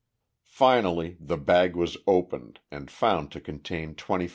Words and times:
Finally 0.47 1.15
the 1.19 1.37
bag 1.37 1.75
was 1.75 1.95
opened, 2.07 2.59
and 2.71 2.89
found 2.89 3.31
to 3.31 3.39
contain 3.39 3.93
$25,000. 3.93 4.29